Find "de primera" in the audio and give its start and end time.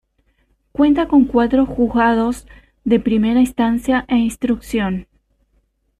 2.85-3.39